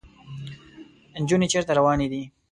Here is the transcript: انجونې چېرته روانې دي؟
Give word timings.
انجونې 1.17 1.47
چېرته 1.53 1.71
روانې 1.79 2.07
دي؟ 2.11 2.21